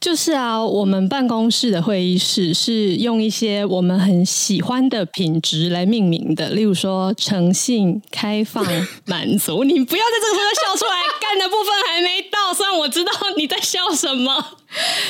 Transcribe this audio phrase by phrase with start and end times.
[0.00, 8.62] 就是啊，我们办公室的会议室是用一些我们很喜欢的品质来命名的，例如说诚信、开放、
[9.06, 9.64] 满足。
[9.64, 14.58] 你不要在这个时候笑出来，干的部分还没到，虽然我知道你在笑什么。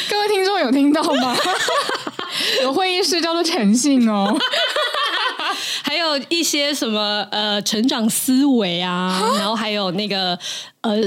[0.08, 1.36] 各位听众有听到吗？
[2.62, 4.36] 有会议室叫做诚信哦，
[5.82, 10.38] 还有一些什么呃成长思维啊，然后还有那个
[10.82, 10.98] 呃。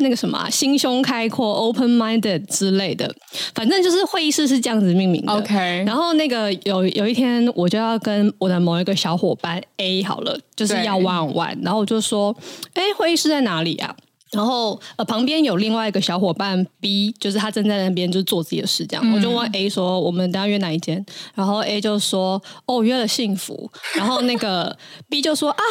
[0.00, 3.10] 那个什么、啊、心胸开阔 （open minded） 之类的，
[3.54, 5.32] 反正就是会议室是这样子命名的。
[5.32, 5.54] OK，
[5.86, 12.34] 然后那个有有一天，我就要跟我的某一个小伙伴 A 好了，就是要 one on one，然后我就说
[12.74, 13.94] ：“哎，会议室在哪里啊？”
[14.32, 24.76] 然后呃，旁边有另外一个小伙伴 B，就是他正在那边就是做自己的事，这样、嗯、我就问 A 说：“我们等下约哪一间？”然后 A 就说：“哦，约了幸福。”然后那个
[25.08, 25.62] B 就说：“啊。”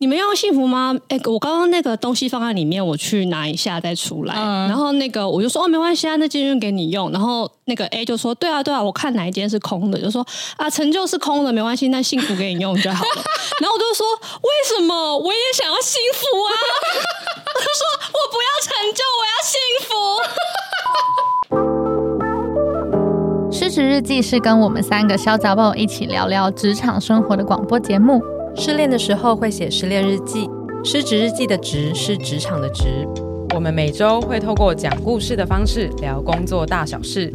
[0.00, 0.94] 你们要用幸福吗？
[1.08, 4.34] 哎，我刚刚那个东西放在里面，我去拿一下再出来。
[4.36, 7.10] 嗯、然后那个我就说哦，没关系啊，那间就给你用。
[7.10, 10.24] 然后那个 A 就说对啊对啊，我看哪一间是空的，就说
[10.56, 13.10] 啊成就是空的，没关系，那幸福给你用就好了。
[13.60, 14.06] 然后我就说
[14.42, 16.54] 为什么我也想要幸福啊？
[17.56, 17.82] 我就说
[18.14, 19.90] 我不要成就，我要幸福。
[23.50, 28.22] 失职日记是跟我们三个小杂宝一起聊聊职场生活的广播节目。
[28.58, 30.50] 失恋的时候会写失恋日记，
[30.82, 33.06] 失职日记的职是职场的职。
[33.54, 37.32] 我们每周会透过讲故事的方式聊工作大小事，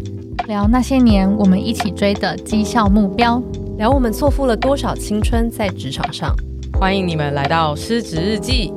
[0.50, 3.42] 聊那些年我们一起追的绩效目标，
[3.78, 6.36] 聊我们错付了多少青春在职场上。
[6.78, 8.74] 欢迎你们来到失职日记。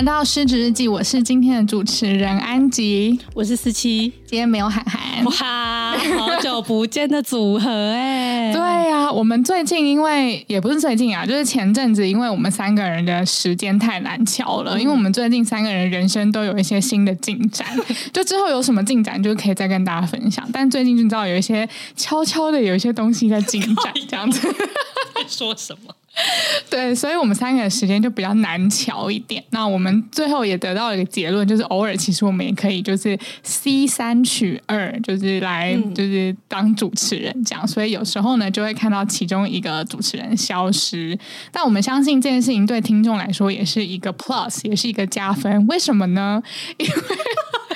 [0.00, 5.22] 来到失职日记，我是今天的主持人安吉，我是思琪，今天没有涵涵。
[5.26, 8.50] 哇，好久不见的组合哎！
[8.50, 17.66] 对呀、啊，我们最近因为也不是最近啊，就是前阵子，因为我们三个人的时间太难巧了，嗯、因为我们最近三个人人生都有一些新的进展，
[18.10, 20.48] 就之后有什么进展，就可以再跟大家分享。
[20.50, 24.48] 但最近就知道有一些悄悄的有一些东西在进展， 这样子。
[25.14, 25.94] 在说什么？
[26.68, 29.42] 对，所以我们三个的时间就比较难瞧一点。
[29.50, 37.66] 那我们最后也得到了一个结论，就是偶尔其实我们也可以就是 C 三取二，就是来就是当主持人这样。
[37.66, 41.18] 所以有时候呢，就会看到其中一个主持人消失。
[41.52, 45.66] 但我们相信这件事情对听众来说也是一个 plus，也是一个加分。
[45.68, 46.42] 为什么呢？
[46.76, 46.92] 因为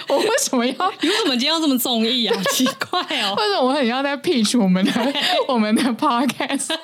[0.09, 0.93] 我为什么要？
[1.01, 2.37] 你为什么今天要这么综艺啊？
[2.53, 3.35] 奇怪哦！
[3.39, 4.93] 为什么我很要在 pitch 我们的
[5.49, 6.75] 我们的 podcast？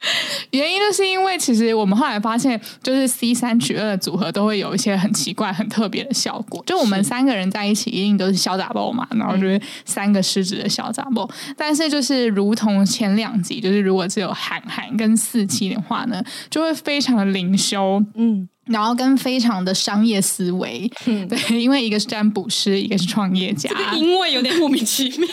[0.52, 6.62] 原因就是因为，其实我们后来发现，就是 C 三取二的组合都会有一些很奇怪、很特别的效果。
[6.66, 11.28] 就我们三个人在一起，一定都是小杂包嘛，然后就是三个失职的小杂包。
[11.56, 25.28] 但是就是如同前两集，就是如果只有韩寒跟四七的话呢，就会非常的灵修，嗯，然后跟非常的商业思维，嗯，对，因为一个是占卜师，一个是创业家，这个因为有点莫名其妙。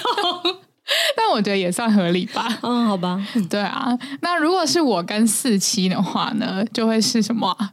[1.16, 2.48] 但我觉得也算合理吧。
[2.64, 3.22] 嗯，好吧。
[3.50, 3.88] 对啊，
[4.22, 7.72] 那如果是我跟四七的话呢，就会是什么啊？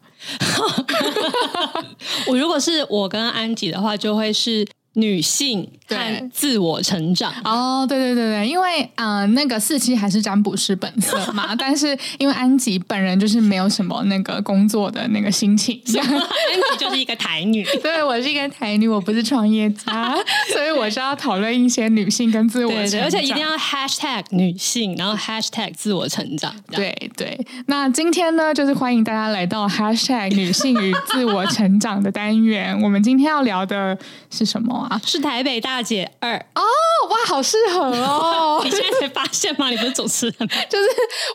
[2.29, 4.67] 我如果是我跟安吉的话，就会是。
[4.94, 7.32] 女性和自我成长。
[7.44, 20.15] 哦，对对对对，因为呃，那个四期还是占卜师本色嘛， 但是因为安吉本人就是没有什么那个工作的那个心情，安吉就是一个台女， 对，我是一个台女，我不是创业家，
[20.55, 27.38] 所以我是要讨论一些女性跟自我成长，对对，而且一定要 hashtag 女性，然后 hashtag 自我成长，对对。
[27.66, 33.99] 那今天呢，就是欢迎大家来到 hashtag 女性与自我成长的单元，我们今天要聊的
[34.31, 34.84] 是什么？
[35.05, 36.62] 是台北大姐二哦，
[37.11, 38.61] 哇，好适合哦！
[38.65, 39.71] 你现在才发现吗？
[39.71, 40.49] 你不是主持人？
[40.69, 40.89] 就是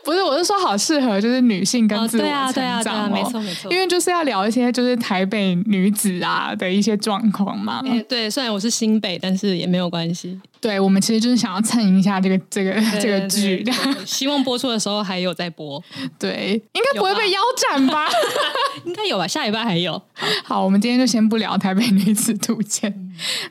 [0.04, 0.22] 不是？
[0.22, 3.72] 我是说好适合，就是女性跟自我成长，哦，对啊，对啊，对啊，没错没错。
[3.72, 7.80] 因为就是要聊一些就是台北女子啊的一些状况嘛。
[7.86, 10.38] 欸，对，虽然我是新北，但是也没有关系。
[10.60, 13.64] 对，我们其实就是想要蹭一下这个 这个这个剧，
[14.04, 15.82] 希望播出的时候还有在播。
[16.18, 18.06] 对，应该不会被腰斩吧？
[18.84, 19.26] 应该有吧？
[19.26, 20.00] 下礼拜还有。
[20.44, 22.94] 好，我们今天就先不聊台北女子图鉴。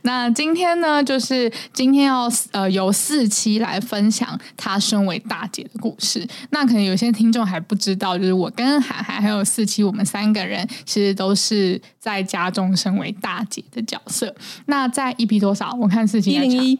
[0.03, 6.27] 那今天呢，就是今天要呃由四期来分享她身为大姐的故事。
[6.51, 14.33] 那可能有些听众还不知道，就是我跟涵涵还有四期，我们三个人其实都是在家中身为大姐的角色。
[14.67, 15.75] 那在 EP 多少？
[15.79, 16.79] 我看四七一零一。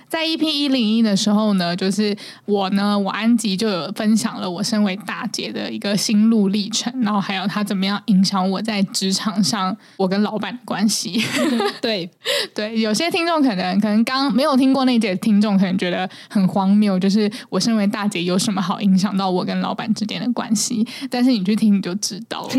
[0.11, 2.13] 在 EP 一零一的时候呢，就是
[2.43, 11.23] 我呢，我安吉就有分享了我身为大姐的一个心路历程，然后还有她怎么样影响我在职场上我跟老板的关系。
[11.81, 12.11] 对
[12.53, 20.85] 对，有些听众可能可能刚没有听过那节，听众可能觉得很荒谬，就是我身为大姐有什么好影响到我跟老板之间的关系？
[21.09, 22.49] 但是你去听你就知道了。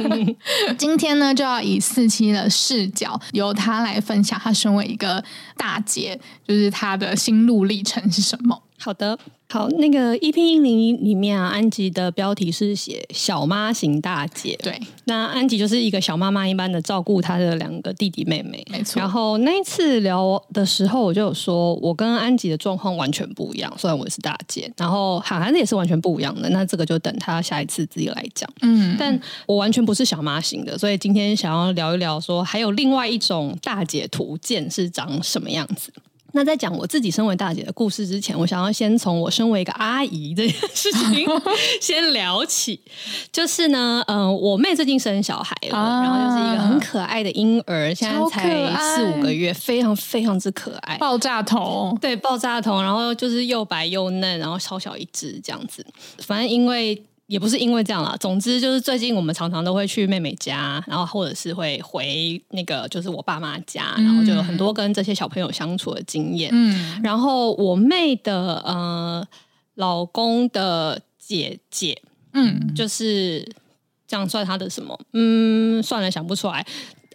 [0.78, 5.22] 今天呢，就要以四期的视角，由她来分享她身为一个
[5.58, 6.18] 大姐，
[6.48, 8.62] 就是他的心路历程是什么。
[8.78, 9.18] 好的。
[9.52, 14.56] 好，那个 EP 一零一里面啊，安吉的标题是写小妈型大姐。
[14.62, 18.64] 对，那安吉就是一个小妈妈一般的照顾她的两个弟弟妹妹。
[18.70, 19.00] 没错。
[19.00, 23.74] 然后那一次聊的时候，我就有说，我跟安吉的状况完全不一样。
[23.76, 26.48] 虽然我也是大姐，然后涵涵的也是完全不一样的。
[26.50, 28.48] 那这个就等他下一次自己来讲。
[28.62, 35.92] 嗯，但我完全不是小妈型的，所以今天想要聊一聊，说还有另外一种大姐图鉴是长什么样子。
[36.32, 41.26] 那在讲我自己身为大姐的故事之前，我想要先从我身为一个阿姨这件事情
[41.80, 42.80] 先聊起。
[43.32, 55.84] 就是呢，嗯、呃，我妹最近生小孩了，啊、然后就是一个很可爱的婴儿，现在才四五个月，非常非常之可爱，爆炸头，对，爆炸头，然后就是又白又嫩，然后超小一只这样子。
[56.18, 57.02] 反正因为。
[57.30, 66.50] 也不是因为这样啦，总之就是最近我们常常都会去妹妹家，然后或者是会回那个就是我爸妈家，然后就有很多跟这些小朋友相处的经验。
[66.52, 69.24] 嗯，然后我妹的呃
[69.76, 73.48] 老公的姐姐，嗯，就是
[74.08, 74.98] 这样算她的什么？
[75.12, 76.66] 嗯，算了，想不出来。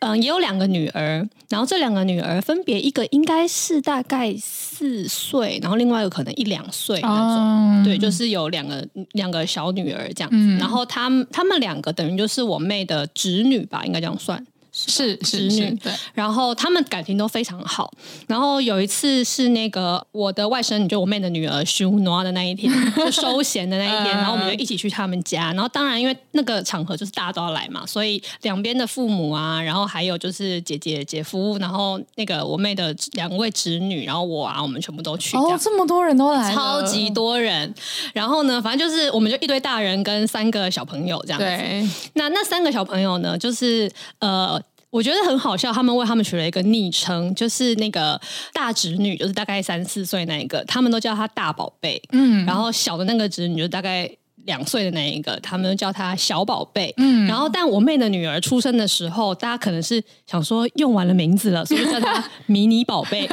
[0.06, 14.46] 嗯，也有两个女儿，然后这两个女儿分别一个应该是大概四岁，然后另外一个可能一两岁那种，嗯、对，就是有两个两个小女儿这样子，嗯、然后他们他们两个等于就是我妹的侄女吧，应该这样算。
[14.78, 17.90] 是侄女，对，然后他们感情都非常好。
[18.28, 25.54] 然后有一次是那个我的外甥女，就我妹的女儿修诺的那一天， 就收贤的那一天，然后我们就一起去他们家。
[25.54, 35.38] 然后当然因为那个场合就是大家都要来嘛，所以两边的父母啊，然后还有就是姐姐、姐夫，然后那个我妹的两位侄女，然后我啊，我们全部都去。
[35.38, 37.74] 哦，这么多人都来，超级多人。
[38.14, 41.46] 然后呢，反正就是我们就一堆大人跟三个小朋友这样子。
[41.46, 43.90] 对，那那三个小朋友呢，就是
[44.20, 44.62] 呃。
[44.96, 48.18] 我觉得很好笑，他们为他们取了一个昵称，就是那个
[48.54, 52.02] 大侄女，就是大概三四岁那一个，他们都叫她大宝贝。
[52.14, 54.10] 嗯，然后小的那个侄女就大概
[54.46, 56.94] 两岁的那一个，他们都叫她小宝贝。
[56.96, 63.28] 嗯，然后但我妹的女儿出生的时候，大家可能是想说用完了名字了，所以叫她 迷你宝贝。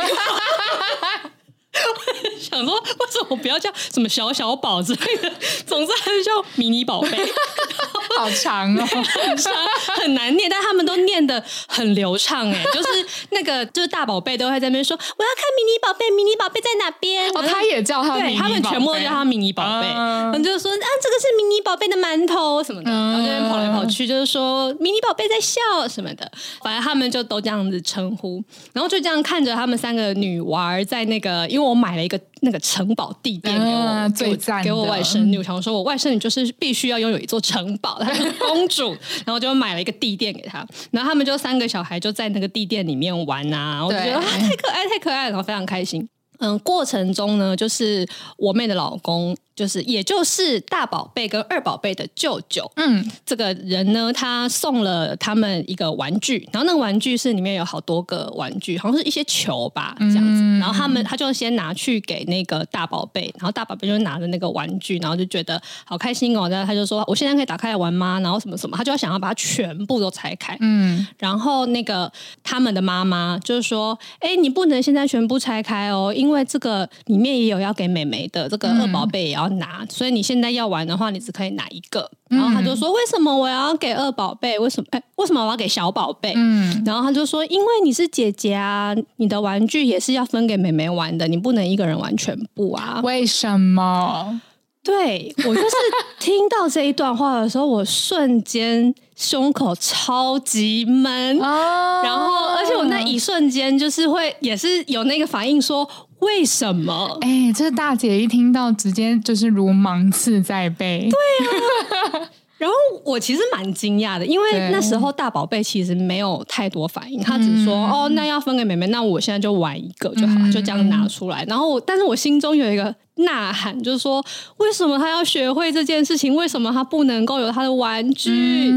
[2.40, 5.32] 想说为什么不要叫什么小小宝之类的，
[5.66, 7.10] 总之还是叫迷你宝贝，
[8.19, 9.52] 好长哦，很长，
[9.96, 17.30] 很难念，但他们都念的很流畅哎，就是那个就是大宝贝都会在那边说我要看迷你宝贝，迷你宝贝在哪边？
[17.30, 26.30] 哦，他也叫他，对，他们全部都叫他迷你宝贝，然后就说啊，这个是迷你宝贝的馒头什么的，然后这边跑来跑去，就是说迷你宝贝在笑什么的，
[26.62, 28.42] 反正他们就都这样子称呼，
[28.75, 32.20] 然后就这样看着他们三个女娃在那个，因为我买了一个。
[32.44, 38.91] 那个城堡地垫给我，啊、最赞给我外甥女，我想说我外甥女就是必须要拥有一座城堡，她是公主，
[39.25, 46.09] 然后就买了一个地垫给她，然后他们就三个小孩就在那个地垫里面玩啊，我觉得、啊、太可爱太可爱了，然后非常开心。
[46.41, 48.05] 嗯，过程中呢，就是
[48.37, 49.37] 我妹的老公。
[49.62, 60.43] 就是，也就是大宝贝跟二宝贝的舅舅，嗯，这个人呢，他送了他们一个玩具，然后那个玩具是里面有好多个玩具，好像是一些球吧，这样子。
[60.43, 66.49] 嗯、然后他们他就先拿去给那个大宝贝，然后大宝贝就拿着那个玩具，然后就觉得好开心哦。
[66.49, 70.57] 然后他就说：“我现在可以打开来玩吗？”然后什么什么，他就要想要把它全部都拆开。
[70.59, 72.11] 嗯，然后那个
[72.42, 82.11] 他们的妈妈就是说：“哎，你不能现在全部拆开哦，因为这个里面也有要给妹妹的，这个二宝贝也要。”拿，所以你现在要玩的话，你只可以拿一个。
[82.28, 84.59] 然后他就说：“为什么我要给二宝贝？
[84.59, 84.87] 为什么？
[84.90, 94.40] 哎，为什么我要给小宝贝？”嗯，然后他就说：“因为你是姐姐啊，你的玩具也是要分给妹妹玩的，你不能一个人玩全部啊。”为什么？
[94.82, 95.76] 对，我就是
[96.18, 105.88] 听到这一段话的时候，我瞬间胸口超级闷，哦、然后而且我那一瞬间就是会也是有那个反应说。
[106.23, 107.19] 为什么？
[107.21, 111.11] 哎，这大姐一听到，直接就是如芒刺在背。
[111.11, 124.25] 对啊， 然后我其实蛮惊讶的，因为那时候大宝贝其实没有太多反应，他只说：“哦，那要分给妹妹，那我现在就玩一个就好了，就这样拿出来。”然后，但是我心中有一个呐喊，就是说：
[124.59, 126.33] 为什么他要学会这件事情？
[126.37, 128.71] 为什么他不能够有他的玩具？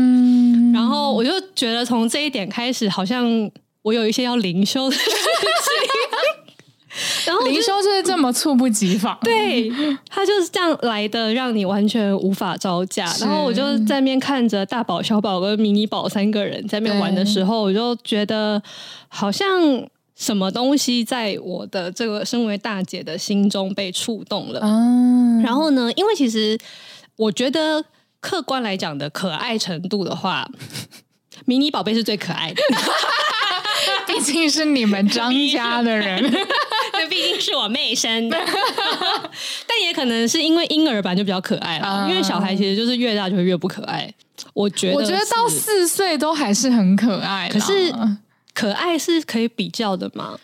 [0.73, 3.23] 然后我就觉得从这一点开始，好像
[3.83, 5.13] 我有一些要灵修的事情。
[7.25, 9.69] 然后灵修就是这么猝不及防，对，
[10.09, 13.05] 他就是这样来的，让你完全无法招架。
[13.19, 18.61] 然后我就在那边看着大宝、小宝跟迷你宝三个人在那边玩的时候，我就觉得
[19.07, 19.61] 好像
[20.15, 24.61] 什么东西在我的这个身为大姐的心中被触动了。
[24.63, 26.57] 嗯，然后呢，因为其实
[27.17, 27.83] 我觉得
[28.21, 30.49] 客观来讲的可爱程度的话，
[31.45, 32.63] 迷你宝贝是最可爱的。
[34.07, 36.23] 毕竟是你们张家的人，
[36.97, 38.37] 那毕竟是我妹生的，
[39.67, 44.11] 但也可能是因为婴儿版就比较可爱了，嗯、因为小孩其实就是越大就会越不可爱。
[44.53, 47.93] 我觉得，我觉得到四岁都还是很可爱，可是
[48.53, 50.37] 可爱是可以比较的嘛？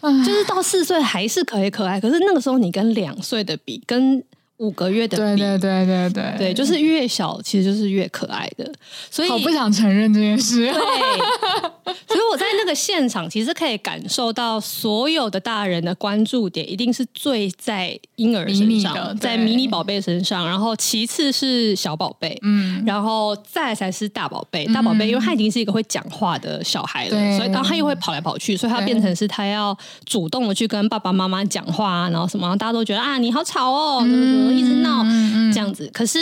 [0.00, 4.22] 就是到四岁还是可以可爱，可是那个时候你跟两岁的比，跟。
[4.58, 8.70] 五个月的，对对对对对对，就是越小其实就是越可爱的，
[9.10, 10.66] 所以我不想承认这件事。
[10.66, 24.66] 对，所以我在那个现场其实可以感受到所有的大人的关注点一定是最在婴儿身上，在迷你宝贝身上，然后其次是小宝贝，嗯，然后再才是大宝贝。
[24.66, 34.02] 大宝贝因为他已经是一个会讲话的小孩了，所以然后他又会跑来跑去，所以他变成是他要主动的去跟爸爸妈妈讲话，然后什么，然后大家都觉得啊，你好吵哦。
[34.04, 35.04] 嗯一直闹
[35.52, 36.18] 这样子，可是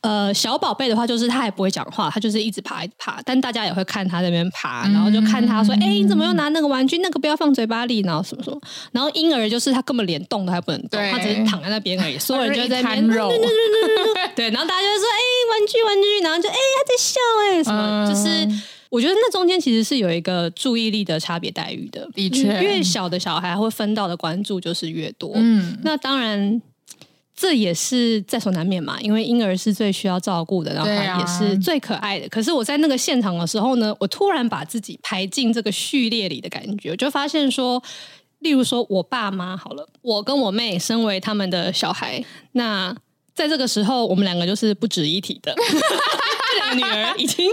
[0.00, 6.98] 呃，小宝贝的话就是他也不会讲话，他就是一直爬一直爬，但大家也会看他在那边爬，然后就看他说：“哎、欸，你怎么又拿那个玩具？
[6.98, 8.60] 那个不要放嘴巴里，然后什么什么。”
[8.92, 13.30] 然后婴儿就是他根本连动都还不能动，他只是躺在那边而已，所有人就在那边肉，
[14.34, 18.04] 对，然后大家就说：“哎、欸，玩具玩具。”然后就哎、欸，他在笑哎、欸，什么？
[18.04, 25.32] 嗯、就是我觉得那中间其实是有一个注意力的差别待遇的，的确，越小的小孩会分到的关注就是越多。
[25.34, 26.60] 嗯，那当然。
[27.40, 32.26] 这也是在所难免嘛，因为婴儿是最需要照顾的，然后也是最可爱的。
[32.26, 37.82] 啊、可是我在那个现场的时候呢，我突然把自己排进这个序列里的感觉，我就发现说，
[38.40, 42.94] 例如说我爸妈好了，我跟我妹身为他们的小孩，那
[43.34, 45.54] 在这个时候，我们两个就是不值一提的。
[46.74, 47.50] 女儿已经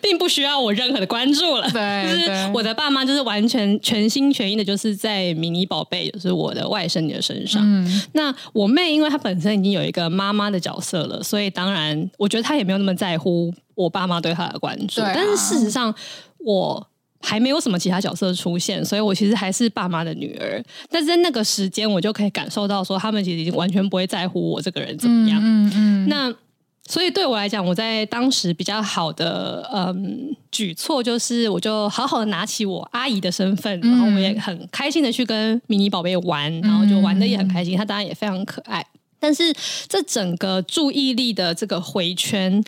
[0.00, 7.62] 并不需要我任何的关注了，对，就是我的爸妈就是完全全心全意的，就是在迷你宝贝，就是我的外甥女的身上。
[7.64, 15.00] 嗯、那我妹，因为她本身已经有一个妈妈的角色了，所以当然我觉得她也没有那么在乎我爸妈对她的关注。
[15.00, 15.94] 啊、但是事实上，
[16.38, 16.86] 我
[17.20, 20.62] 还没有什么其他角色出现，所以我其实还是爸妈的女儿。
[20.90, 25.40] 但是在那个时间，我就可以感受到说，他们其实已经完全不会在乎我这个人怎么样。
[25.42, 26.34] 嗯嗯，嗯那。
[26.88, 38.84] 所以对我来讲，我在当时比较好的嗯举措就是，我就好好的拿起我阿姨的身份，然后我也很开心的去跟迷你宝贝玩，然后就玩的也很开心，他当然也非常可爱。
[39.20, 39.54] 但是
[39.86, 42.64] 这整个注意力的这个回圈，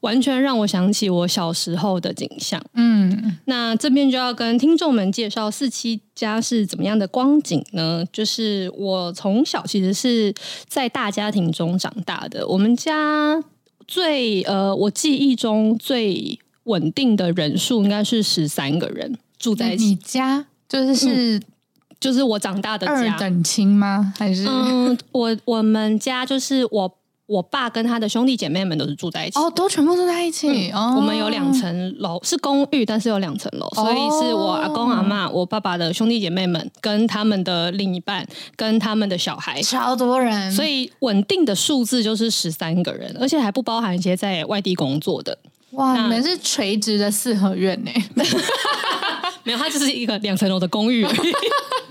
[0.00, 2.62] 完全让我想起我小时候的景象。
[2.72, 8.02] 嗯，那这边就要跟听众们介绍四七家是怎么样的光景呢？
[8.10, 10.32] 就是我从小其实是
[10.66, 13.44] 在大家庭中长大的，我们家。
[13.88, 19.84] 最呃，我记忆中最稳定的人数应该是十三个人住在一起。
[19.86, 21.42] 你家就是是、嗯、
[21.98, 22.92] 就是我长大的家。
[22.92, 24.14] 二等亲吗？
[24.16, 26.97] 还是嗯，我我们家就是我。
[27.28, 30.70] 我爸跟他的兄弟姐妹们都是住在一起，哦，都全部住在一起。
[30.74, 40.50] 嗯、我们有两层楼，是公寓，但是有两层楼，哦、所以是我阿公阿妈、我爸爸的兄弟姐妹们跟他们的另一半跟他们的小孩，超多人。
[40.50, 45.36] 所以稳定的数字就是十三个人，而且还不包含一些在外地工作的。
[45.72, 47.90] 哇，你们是垂直的四合院呢？
[49.44, 51.32] 没有，它就是一个两层楼的公寓而已。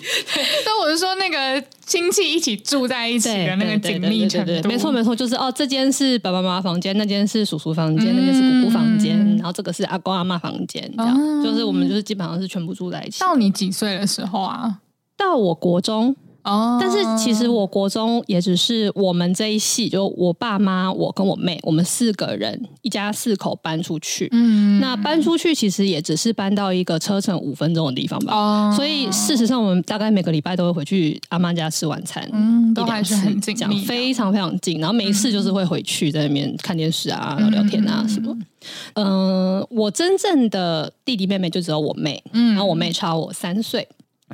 [0.65, 13.19] 但我是说，那个亲戚一起住在一起的那个紧密程度，没错没错，就是哦，这间是爸爸妈妈房间，那间是叔叔房间，嗯、那间是姑姑房间，然后这个是阿公阿妈房间，这样、嗯、就是我们就是基本上是全部住在一起。
[13.19, 14.79] 到你几岁的时候啊？
[15.17, 16.15] 到我国中。
[16.47, 24.29] 哦，但是其实我国中也只是我们这一系，就我爸妈、我跟我妹，我们四个人一家四口搬出去。
[24.31, 28.33] 嗯，那搬出去其实也只是搬到一个车程五分钟的地方吧。
[28.33, 32.27] 哦，所以事实上我们大概每个礼拜都会回去阿妈家吃晚餐。
[32.31, 34.79] 嗯，都还是很近，这样非常非常近。
[34.79, 38.33] 然后没事就是会回去在那边看电视啊、聊聊天啊什么。
[38.93, 43.85] 嗯，我真正的弟弟妹妹就只有我妹，嗯，然后我妹差我三岁。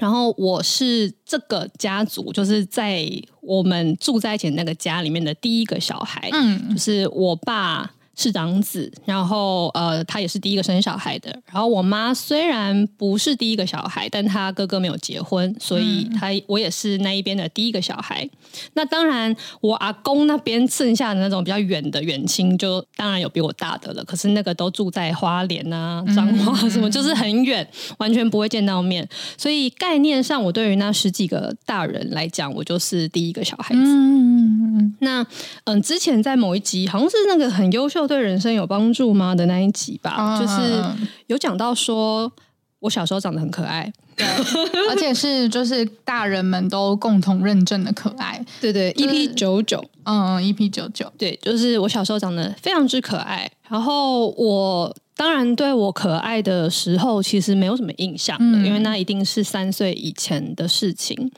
[0.03, 11.31] 然后我是这个家族，就是在我们住在一起的那个家里面的第一个小孩，嗯，就是我爸是长子，然后呃，他也是第一个生小孩的。
[11.51, 18.29] 然后我妈虽然不是第一个小孩，但她哥哥没有结婚，所以她我也是那一边的第一个小孩。
[18.73, 24.03] 那当然，我阿公那边剩下的那种比较远的远亲，就当然有比我大的了。
[24.05, 27.67] 可是那个都住在花莲啊、彰化什么，就是很远，
[27.97, 29.07] 完全不会见到面。
[29.37, 33.81] 所以概念上，我对于那十几个大人来讲，我就是第一个小孩子。
[33.81, 35.25] 嗯，那
[35.63, 38.02] 嗯，之前在某一集好像是那个很优秀。
[38.07, 40.83] 对人生有帮助吗的那一集吧，啊、就是
[41.27, 42.31] 有讲到说
[42.79, 44.25] 我小时候长得很可爱，对，
[44.89, 61.31] 而且是就是大人们都共同认证的可爱，对对，EP 九九，嗯，EP 九九，对，就是我小时候长得非常之可爱，然后我当然对我可爱的时候其实没有什么印象的，嗯、因为那一定是三岁以前的事情，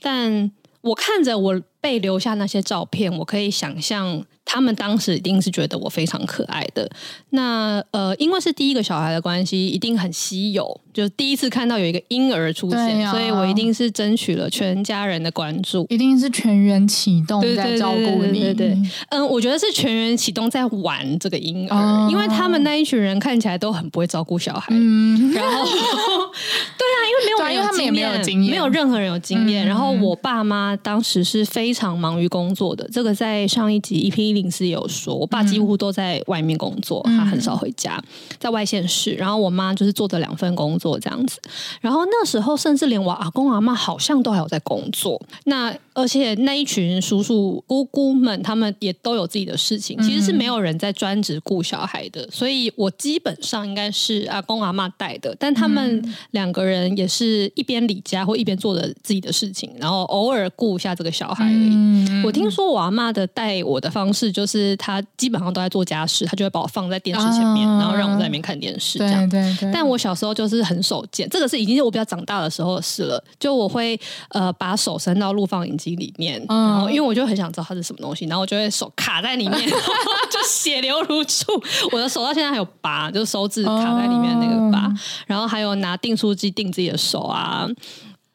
[0.00, 0.50] 但
[0.82, 4.24] 我看着我被留下那些照片，我可以想象。
[4.44, 6.90] 他们当时一定是觉得我非常可爱的。
[7.30, 18.40] 那呃，因为是第一个小孩的关系，一定很稀有，就第一次看到有一个婴儿出现，啊、所以我一定是争取了全家人的关注，一定是全员启动在照顾你。
[18.40, 18.78] 对对对，
[19.10, 24.66] 嗯，我觉得是全员启动在玩这个婴儿，哦、因为他们那一群人看起来都很不会照顾小孩。
[24.70, 29.64] 嗯，然后对啊，因为没有人有经验，没有经验，没有任何人有经验。
[29.64, 34.32] 嗯、然后我爸妈当时是非常忙于工作的，这个在上一集 EP。
[34.32, 38.02] 零四有说，我爸几乎都在外面工作，嗯、他很少回家，
[38.38, 39.12] 在外县市。
[39.12, 41.40] 然后我妈就是做着两份工作做这样子。
[41.80, 45.20] 然后那时候，甚至连我阿公阿妈好像都还有在工作。
[45.44, 52.28] 那而且那一群叔叔姑姑们，他们也都有自己的事情，其实是没有人在专职顾小孩的。
[52.30, 61.74] 所以我基本上应该是阿公阿妈带的，但他们两个人也是一边理家或一边做着自己的事情，然后偶尔顾一下这个小孩而已。
[61.74, 64.32] 嗯、我听说我阿妈的带我的方式。
[64.32, 68.98] 就是她基本上都在做家事，她就会把我放在电视前面，啊、然后让我在里面看电视。
[68.98, 69.70] 这样，对对对。
[69.70, 73.22] 但我小时候就是很手贱，这个是已经是我比较长大的时候的事了。
[73.38, 73.98] 就我会
[74.30, 79.60] 呃把手伸到录放影机里面，嗯、然后因为我就很想知道它是什么东西，然后我就会手卡在里面，
[80.30, 81.44] 就血流如注。
[81.90, 84.86] 我的手到现在还有疤，就是手指卡在里面那个疤。
[84.86, 87.68] 嗯、然后还有拿订书机订自己的手啊。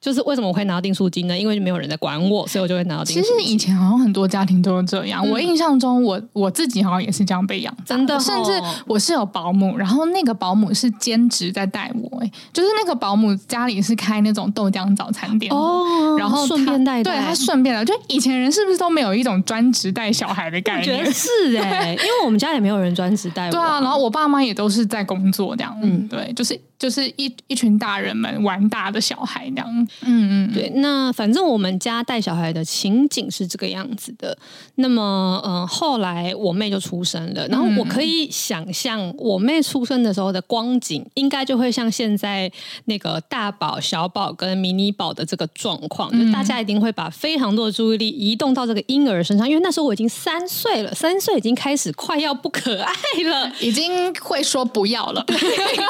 [0.07, 1.37] 就是为什么我会拿到订书机呢？
[1.37, 3.27] 因为没有人在管我，所以我就会拿到订书机。
[3.27, 5.21] 其实以前好像很多家庭都是这样。
[5.27, 8.17] 嗯、我印象中我，我我自己好像也是这样被养，真的。
[8.17, 8.51] 甚至
[8.85, 17.83] 我是有保姆，然后那个保姆是兼职在带我，哎，就是那个保姆家里是开那种豆浆早餐店哦，然后顺便带，对他顺便的。
[17.83, 20.97] 就以前人是不是都没有一种专职带小孩的概念？
[20.97, 23.51] 我觉得是哎、欸， 因为我们家也没有人专职带我。
[23.51, 25.77] 对啊，然后我爸妈也都是在工作这样。
[25.83, 26.57] 嗯，对，就是。
[26.79, 30.69] 就是一一群大人们玩大的小孩那样，嗯嗯，对。
[30.75, 34.37] 那反正我们家带小孩的情景是这个样子的。
[34.75, 42.51] 那么，嗯、呃，后来我妹就出生了，然后我可以想象我妹出生的时候的光景，应该就会像现在
[42.85, 52.93] 那个大宝、小宝跟迷你宝的这个状况，就大家一定会把非常多的注意力移动到这个婴儿身上，因为那时候我已经三岁了，三岁已经开始快要不可爱
[53.25, 55.25] 了， 已经会说不要了，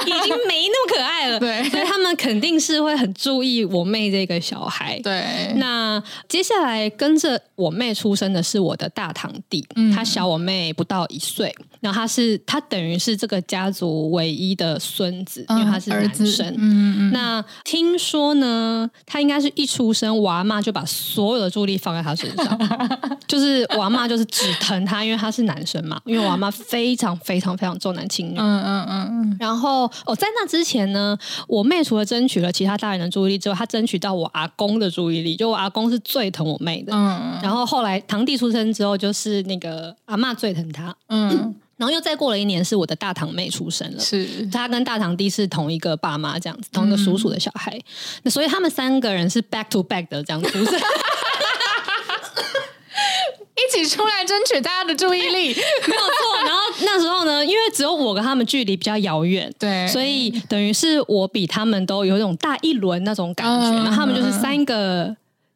[0.05, 0.76] 已经没那。
[0.77, 4.99] 那么可爱了，对， 所以他们肯定是会很注意我妹这个小孩。
[5.01, 16.47] 对，那接下来跟着我妹出生的是我的大堂弟，嗯、他小我妹不到一岁，然后他是他等于是这个家族唯一的孙子，因为他是男生。
[16.57, 16.95] 嗯嗯。
[16.97, 22.59] 嗯，那听说呢，他应该是一出生，我阿嬷就把所有的注意力放在他身上，
[23.27, 28.37] 就是我阿嬷就是只疼他，因为他是男生嘛，因为我阿嬷非常非常非常重男轻女。
[28.37, 29.37] 嗯嗯嗯嗯。
[29.39, 30.87] 然后哦，在那之前。
[30.87, 31.17] 呢，
[31.49, 35.35] 我妹除了争取了其他大人的注意力之外，她争取到我阿公的注意力。
[35.35, 47.79] 就我阿公是最疼我妹的，嗯，然后后来堂弟出生之后，就是那个阿妈最疼他，嗯，嗯，然后又再过了一年，是我的大堂妹出生了，是她跟大堂弟是同一个爸妈这样子，同一个叔叔的小孩，
[48.23, 50.79] 那、嗯、所以他们三个人是 back to back 的这样出生。
[53.57, 55.47] 一起出来争取大家的注意力，
[55.87, 56.45] 没有错。
[56.45, 63.71] 然后那时候呢，因为只有我跟他们距离比较遥远，对，所以等于是我比他们都有一种大一轮那种感觉。
[63.77, 65.13] 然后他们就是三个，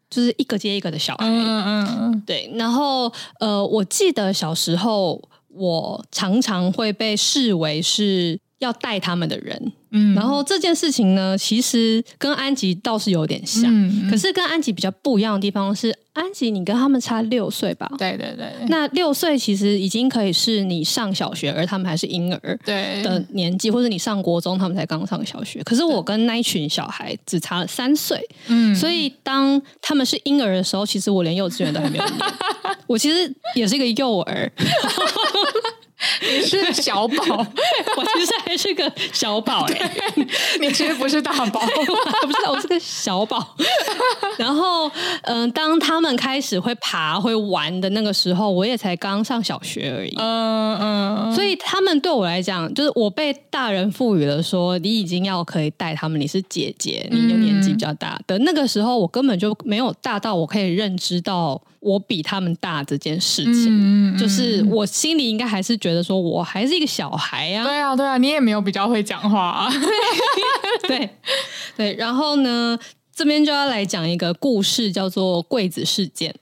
[0.09, 2.51] 就是一个接一个的小孩，嗯嗯嗯，对。
[2.55, 5.21] 然后呃，我记得小时候
[5.53, 9.73] 我常常会被视为是要带他们的人。
[9.93, 17.91] 嗯，然后这件事情呢，其实跟安吉倒是有点像，嗯、可是跟安吉比较不一样的地方是，安吉你跟他们差六岁吧？
[17.97, 18.47] 对对对。
[18.69, 25.61] 那六岁其实已经可以是你上小学，而他们还是婴儿对的年纪，或者你上国中，他们才刚上小学。
[25.63, 32.15] 可是我跟那一群小孩只差了三岁，嗯，所以当他们是婴儿的时候，其实我连幼稚园都还没有念，
[32.87, 34.49] 我其实也是一个幼儿。
[36.21, 37.37] 你是小宝，
[37.97, 40.27] 我其实还是个小宝哎、欸，
[40.59, 41.59] 你其实不是大宝，
[42.21, 43.55] 我不是，我是个小宝。
[44.37, 44.87] 然后，
[45.23, 50.15] 嗯、呃，当他们开始会爬、会玩的那个时候，我也才刚上小学而已。
[50.17, 58.37] 嗯嗯，所以他们对我来讲，就是我被大人赋予了说，你已经要可以带他们，你是姐姐，你的年纪比较大的。
[58.39, 63.67] 那个时候，我根本就没有大到我可以认知到我比他们大这件事情。
[63.69, 67.65] 嗯，就是我心里应该还是觉得说，我还是一个小孩呀、啊。
[67.65, 69.69] 对啊，对啊，你也没有比较会讲话、啊。
[70.87, 71.09] 对
[71.75, 72.79] 对，然后呢，
[73.13, 76.33] 这边就要来讲一个故事，叫做柜子事件。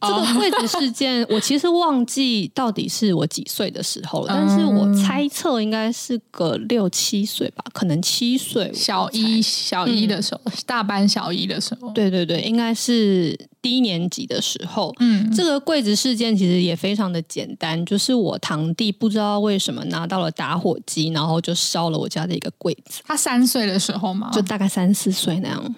[0.00, 14.94] 这个柜子事件，我其实忘记到底是我几岁的时候了，但是我猜测应该是个六七岁吧，可能七岁，小一小一的时候，嗯、大班小一的时候，对对对，应该是低年级的时候。
[15.00, 23.02] 嗯，这个柜子事件其实也非常的简单，就是我堂弟不知道为什么拿到了打火机，然后就烧了我家的一个柜子。
[23.04, 24.30] 他三岁的时候吗？
[24.32, 25.74] 就大概三四岁那样。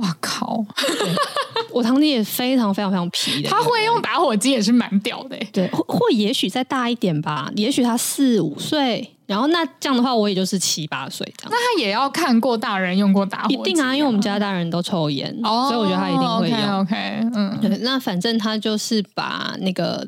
[0.00, 0.64] 哇靠！
[1.72, 5.36] 我堂弟也非常非常非常皮的，他会用打火机也是蛮屌的。
[5.52, 11.52] 对，或或也许再大一点吧，也许他四五岁，然后那这样的话，我也就是七八岁这样。
[11.52, 16.80] 那他也要看过大人用过打火机，一定啊，因为我们家大人都抽烟，哦，所以我觉得他一定会用。
[16.80, 20.06] OK，, okay 嗯对，那反正他就是把那个。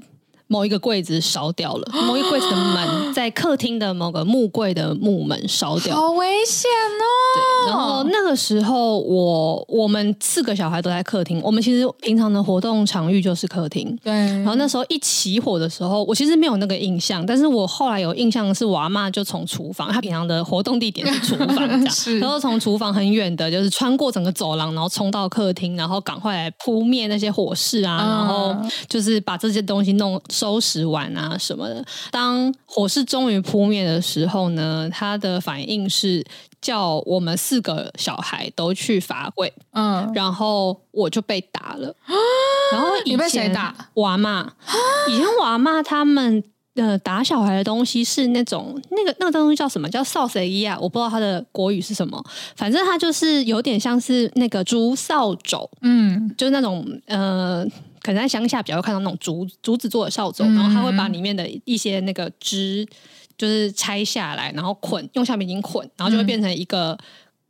[0.53, 7.07] 某一个柜子烧掉了， 某一个柜子的门在客厅的某个木柜的木门烧掉，好危险哦！
[7.35, 13.99] 对，然后那个时候我我们四个小孩都在客厅，我们其实平常的活动场域就是客厅。
[14.05, 21.57] 对，然后那时候一起火的时候，我其实没有那个印象，但是我后来有印象的是我阿嬷就从厨房，她平常的活动地点是厨房
[22.21, 30.21] 然后从厨房很远的，就是穿过整个走廊，然后冲到客厅，然后赶快来扑灭那些火势啊，嗯、然后就是把这些东西弄。
[30.42, 36.24] 收拾完啊什么的，当火势终于扑灭的时候呢，他的反应是
[36.61, 41.94] 叫我们四个小孩都去罚跪，嗯，然后我就被打了。
[42.72, 43.72] 然后你被谁打？
[43.94, 44.55] 娃嘛。
[45.09, 46.42] 以前娃妈他们
[46.74, 49.88] 呃打小孩的东西是那种那个那个东西叫什么？
[49.88, 50.76] 叫扫帚衣啊？
[50.81, 52.20] 我不知道它的国语是什么，
[52.57, 57.64] 反正它就是有点像是那个竹扫帚，嗯，就是那种呃。
[58.03, 62.87] 可能在乡下比较会看到那种竹竹子做的扫帚，嗯、然后他会把里面的一些那个枝
[63.38, 66.99] 就是拆下来，然后捆用橡皮筋捆，然后就会变成一个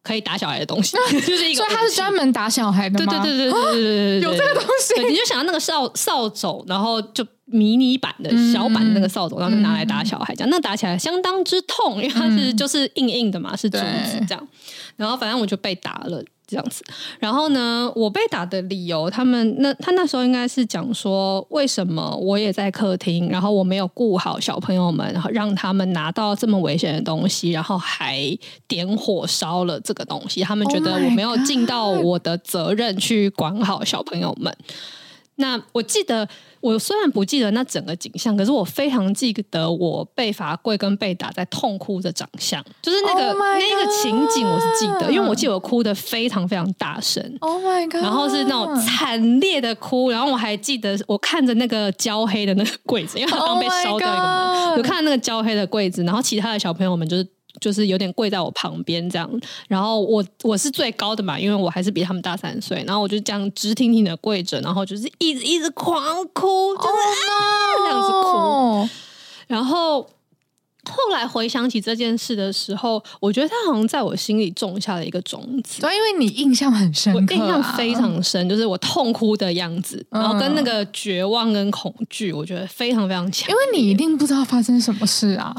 [0.03, 1.65] 可以打小孩的东西，嗯、 就是一个。
[1.65, 3.23] 所以他是专门打小孩的吗？
[3.23, 5.03] 对对对对对对对，有这个东西。
[5.09, 14.49] 你就想要那个扫扫帚，然后就迷你版的小版的那个扫帚，然后就拿来打小孩，这样那打起来相当之痛，因为它是就是硬硬的嘛，是竹子这样。
[14.97, 16.23] 然后反正我就被打了。
[16.53, 16.85] 这样子，
[17.19, 28.21] 然后呢，我被打的理由，他们那他那时候应该是讲说，为什么我也在客厅，然后我没有顾好小朋友们，然后让他们拿到这么危险的东西，然后还
[28.69, 34.55] 点火烧了这个东西，他们觉得我没有尽到我的责任去管好小朋友们。
[35.37, 36.29] 那我记得，
[36.61, 57.27] 我虽然不记得那整个景象，可是我非常记得我被罚跪跟被打在痛哭的长相，就是那个、oh、那个情景，我是记得，因为我记得我哭的非常非常大声，Oh my God，然后是那种惨烈的哭，然后我还记得我看着那个焦黑的那个柜子，因为它刚被烧掉一个门，oh、有看那个焦黑的柜子，然后其他的小朋友们就是。
[57.61, 59.31] 就是有点跪在我旁边这样，
[59.69, 67.87] 然后我我是最高的嘛，因为我还是比他们大三岁，然后我就这样直挺挺的跪着，然后就是一直一直狂哭，就是、oh!
[67.87, 68.89] 这样子哭。
[69.47, 75.83] 然后后来回想起这件事的时候，我觉得他好像在我心里种下了一个种子。
[75.83, 83.51] 对，因为你印象很深刻、啊，我印象非常深，就是我痛哭的样子，然后跟那个绝望跟恐惧，我觉得非常非常强。
[83.51, 85.55] 因为你一定不知道发生什么事啊。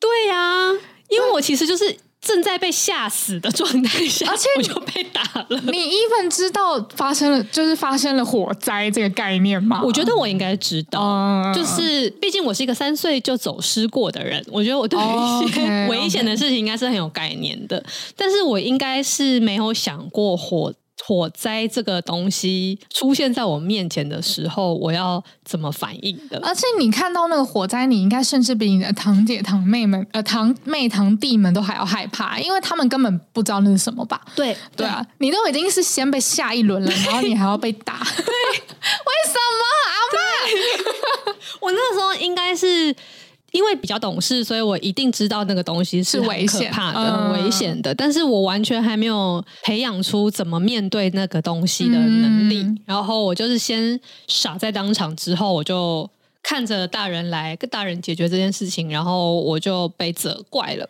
[0.00, 0.72] 对呀、啊。
[1.08, 5.60] 因为我其实就是正在被吓死的状态下，而且我就被打了。
[5.66, 9.82] 你 even 知道发生了，就是发生了火灾这个概念吗？
[9.84, 17.80] 我觉得我应该知道，嗯、就是毕竟我是一个三岁就走失过的人，我觉得我对一些 危险的事情应该是很有概念的。
[17.80, 18.12] Okay, okay.
[18.16, 20.74] 但是我应该是没有想过火。
[21.08, 26.38] 火灾这个东西出现在我面前的时候，我要怎么反应的？
[26.42, 34.20] 而且你看到那个火灾，你应该甚至比你的堂姐、堂妹们、呃堂妹、堂弟们都还要害怕，因为他们根本不知道那是什么吧？
[34.36, 41.32] 对对啊，你都已经是先被下一轮了，然后你还要被打， 对， 为什么阿妈？
[41.62, 42.94] 我那时候应该是。
[43.52, 47.94] 因为比较懂事，所以我一定知道那个东西是危险怕的、很危险的。
[47.94, 52.62] 但是我完全还没有培养出怎么面对那个东西的能力。
[52.62, 56.08] 嗯、然后我就是先傻在当场，之后我就
[56.42, 60.88] 看着大人来跟大人解决这件事情，然后我就被责怪了，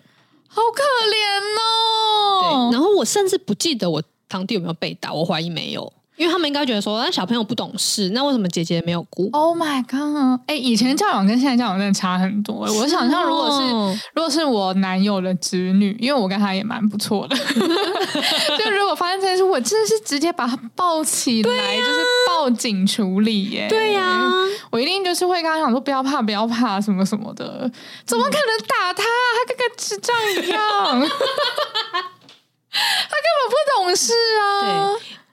[0.49, 2.71] 好可怜哦。
[2.71, 5.93] 对，然后我甚至不记得我堂弟有没有被打，我怀疑没有。
[6.19, 10.41] 因为他们应该觉得说，那小朋友不懂事，那为什么姐姐没有哭？Oh my god！
[10.49, 12.67] 哎、欸，以前教养跟现在教养真的差很多。
[12.67, 17.37] 哦、 我想象，如果是如果是我男友的侄女，因为我跟他也蛮不错的，
[18.59, 23.69] 就如果发生这件事，我真的是直接把他抱起来，啊、就是报警处理耶。
[23.69, 24.33] 对呀、啊，
[24.73, 27.71] 我一定就是会跟他讲说，不要怕，不要怕，什么什么的。
[28.05, 29.05] 怎么可能打他？
[29.05, 30.59] 他跟个智障一样，
[31.01, 31.07] 他
[33.15, 34.43] 根本不懂事啊。
[34.61, 34.69] 对，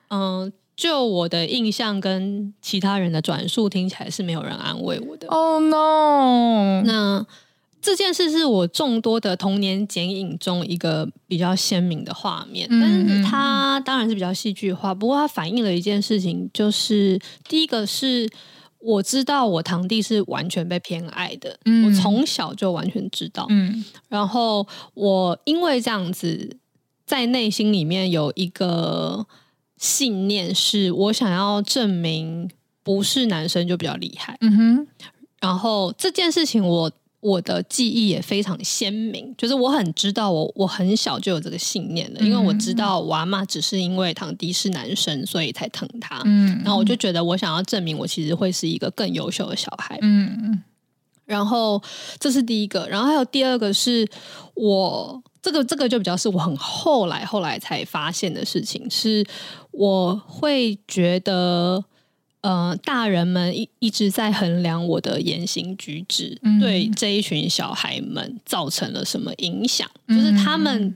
[0.10, 0.52] 嗯、呃。
[0.76, 5.26] 就我的印象跟其他人的转述听起来是没有人安慰我的。
[5.30, 6.82] Oh no！
[6.86, 7.26] 那
[7.82, 14.94] 这件事是我众多的童年剪影中一个比较鲜明的画面，嗯、但是它当然是比较戏剧化。
[14.94, 18.30] 不过它反映了一件事情，就是第一个是
[18.80, 23.46] 我知道我堂弟是完全被偏爱的，嗯、我从小就完全知道。
[23.50, 26.58] 嗯，然后我因为这样子，
[27.06, 29.26] 在内心里面有一个。
[29.78, 32.50] 信念是我想要证明
[32.84, 34.88] 不是男生就比较厉害，嗯哼。
[35.42, 46.22] 然后这件事情我我的记忆也非常鲜明，就是我很知道我我很小就有这个信念了，因为我知道我阿妈只是因为堂弟是男生，所以才疼他。
[46.26, 50.00] 嗯，然后我就觉得我想要证明我其实会是一个更优秀的小孩。
[50.02, 50.64] 嗯，
[51.26, 51.82] 然后
[52.20, 54.08] 这是第一个，然后还有第二个是
[54.56, 55.22] 我。
[55.46, 59.24] 这个这个就比较是我很后来后来才发现的事情，是
[59.78, 61.84] 我会觉得，
[62.42, 69.90] 呃，大人们一一直在衡量我的言行举止，嗯、对这一群小孩们造成了什么影响？
[70.08, 70.96] 嗯、就是他们，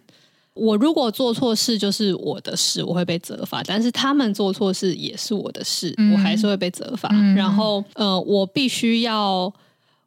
[0.54, 7.10] 我如果做错事就是我的事，我会被责罚；但是他们做错事也是我的事，嗯、我还是会被责罚。
[7.12, 9.54] 嗯、然后，呃，我必须要。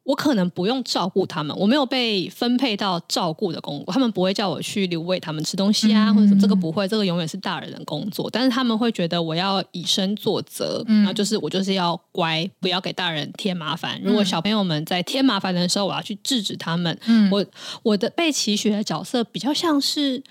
[0.03, 8.29] 我可能不用照顾他们，我没有被分配到照顾的工作，他们不会叫我去留喂他们吃东西啊，嗯、或者什么，这个不会，这个永远是大人的工作。
[8.29, 13.99] 但是他们会觉得我要以身作则，嗯、然后就是我就是要乖，不要给大人添麻烦。
[14.03, 16.97] 如果小朋友们在添麻烦的时候，我要去制止他们。
[17.05, 17.45] 嗯、我
[17.83, 20.21] 我的被期许的角色比较像是。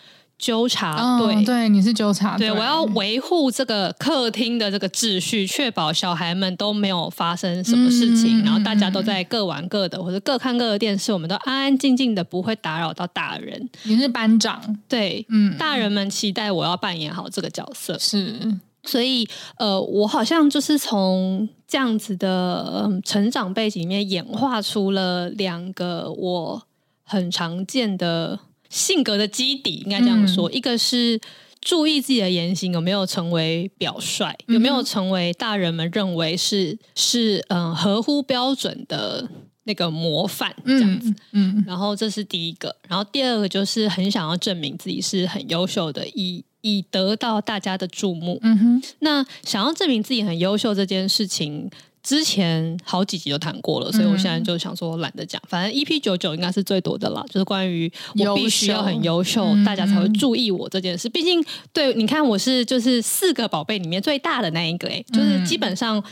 [0.43, 13.71] 纠察队，对，对，你是纠察队，对，我要维护这个客厅的这个秩序，确保小孩们都没有发生什么事情，嗯、然后大家都在各玩各的，或者各看各的电视，我们都安安静静的，不会打扰到大人。
[13.85, 19.29] 你是班长，对，嗯，大人们期待我要扮演好这个角色，是，所以，
[19.59, 26.63] 呃，我好像就是从这样子的成长背景里面演化出了两个我
[27.05, 28.41] 很常见的。
[28.73, 31.21] 性格的基底应该这样说，嗯、一个是
[31.61, 39.29] 注意自己的言行有没有成为表率，有没有成为大人们认为是是嗯合乎标准的
[39.65, 41.65] 那个模范这样子，嗯，嗯。
[41.67, 48.41] 然后这是第一个，然后第二个就是很想要证明自己是很优秀的，以以得到大家的注目。
[48.43, 51.71] 嗯哼，那想要证明自己很优秀这件事情。
[52.03, 55.41] 之前好几集都谈过了，所以我现在就想说懒得讲。
[55.49, 61.09] 反正 EP 九九应该是最多的了，就是关于我必须要很优秀，大家才会注意我这件事。
[61.09, 66.03] 毕竟，对，你看我是就是四个宝贝里面最大的那一个，哎，就是基本上。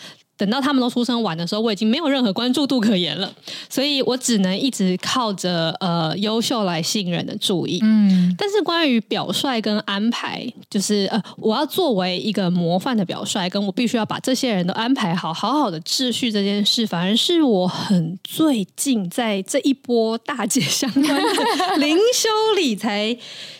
[0.40, 3.30] 等到他们都出生完的时候，我已经没有任何关注度可言了，
[3.68, 7.78] 所以我只能一直靠着呃优秀来吸引人的注意。
[7.82, 23.14] 嗯，但是关于表率跟安排，就是呃我要作为一个模范的表率，跟我必须要把这些人都安排好好好的秩序这件事，反而是我很最近在这一波大姐相关的 灵修里才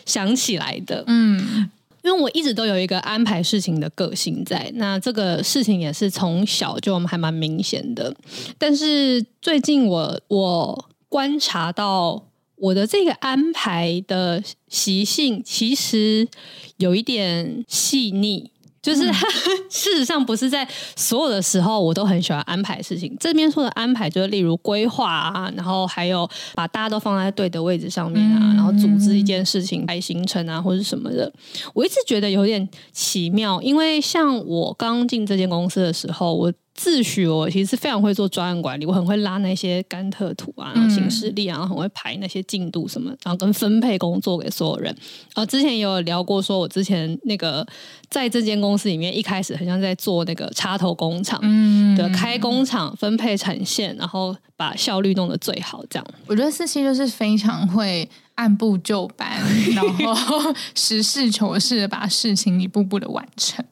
[0.07, 1.03] 想起来的。
[1.05, 1.69] 嗯。
[2.03, 8.15] 因为我一直都有一个安排事情的个性在，那这个事情也是从小就还蛮明显的。
[8.57, 16.27] 但是最近我我观察到我的这个安排的习性，其实
[16.77, 18.51] 有一点细腻。
[18.81, 19.27] 就是他，
[19.69, 23.15] 事实上不是在所有的时候我都很喜欢安排事情。
[23.19, 31.31] 这边说的安排，就是例如规划啊，然后还有把大家都放在对的位置上面啊，然后组织一件事情、排行程啊，或者什么的。
[31.73, 36.51] 我一直觉得有点奇妙，因为像我刚进这间公司的时候，我。
[36.81, 44.91] 自诩我其实是非常会做专案管理，我很会拉那些甘特图啊，然后行事历啊，然后很会排那些进度什么，然后跟分配工作给所有人。
[45.35, 47.63] 然后之前也有聊过，说我之前那个
[48.09, 55.85] 在这间公司里面，一开始很像在做那个插头工厂，嗯，对，开工厂分配产线，然后把效率弄得最好。
[55.87, 59.39] 这样，我觉得四期就是非常会按部就班，
[59.75, 63.63] 然后实事求是的把事情一步步的完成。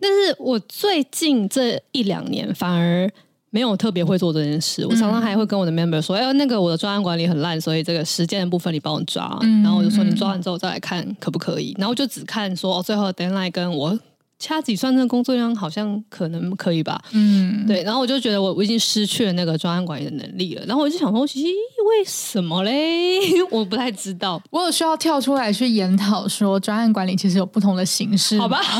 [0.00, 3.10] 但是我最近这一两年反而
[3.50, 4.86] 没有特别会做这件事。
[4.86, 9.38] 我常常还会跟我的 member 说：“哎、嗯，那个我的专案管理很烂，所以这个时间的部分你帮我抓。
[9.42, 13.98] 嗯”然后我就说：“你抓完之后再来看可不可以？”然后我就只看说：“哦，最后 deadline 跟我。”
[14.40, 17.02] 掐指算，这个工作量好像可能可以吧。
[17.10, 17.82] 嗯，对。
[17.82, 20.64] 然后我就觉得我我已经失去了那个专案管理的能力了。
[20.64, 23.18] 然后我就想说，其实为什么嘞？
[23.50, 24.40] 我不太知道。
[24.50, 28.38] 我有需要跳出来去研讨说，专案管理其实有不同的形式。
[28.38, 28.72] 好吧， 先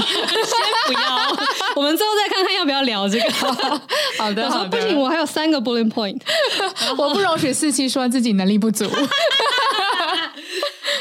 [0.89, 1.01] 不要。
[1.77, 3.31] 我们最后再看看要不要聊这个。
[4.19, 4.65] 好的，我说。
[4.69, 6.19] 不行，我还有三个 bullet point，
[6.99, 8.89] 我不容许四七说自己能力不足。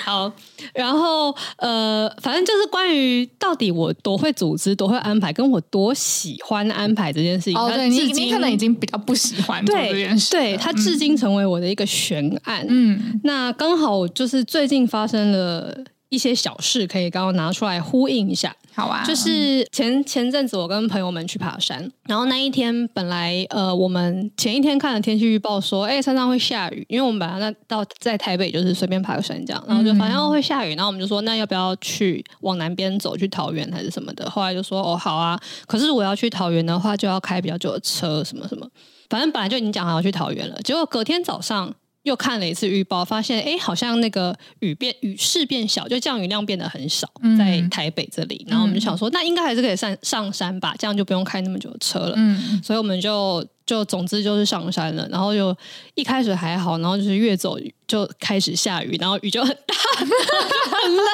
[0.05, 0.31] 好，
[0.73, 7.57] 然后呃，反正就是关于到底我多会组织、多会安排，跟我多喜欢安排这件事情。
[7.57, 12.65] 哦，对，你你可能已经比较不喜欢做这件事，对，对，它至今成为我的一个悬案。
[12.69, 15.77] 嗯，那刚好就是最近发生了
[16.09, 18.55] 一些小事，可以刚刚拿出来呼应一下。
[18.73, 34.29] 好啊，就是前前阵子我跟朋友们去爬山，然后那一天本来呃，我们前一天看了天气预报说，哎，山上会下雨，因为我们本来那到在台北就是随便爬个山这样，然后就发现会下雨，然后我们就说那要不要去往南边走，去桃园还是什么的？
[34.29, 38.69] 后来就说哦好啊，可是我要去桃园的话就要开比较久的车，什么什么，
[39.09, 41.73] 反正本来就已经讲好要去桃园了，结果隔天早上。
[42.07, 48.43] 又看了一次预报，发现哎，好像那个雨变雨势变小，就降雨量变得很少，在台北这里。
[48.47, 52.13] 嗯、然后我们就想说，那应该还是可以上上山吧，这样就不用开那么久的车了。
[52.15, 53.45] 嗯，所以我们就。
[53.67, 55.55] 就总之就是上山了，然后就
[55.93, 61.05] 一开始还好，然后就是越走就开始下雨，然后雨就很大， 很冷，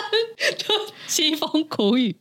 [0.56, 0.74] 就
[1.10, 2.16] 凄风苦雨。